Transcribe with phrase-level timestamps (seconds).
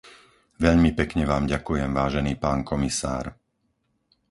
[0.65, 3.25] Veľmi pekne vám ďakujem, vážený pán komisár.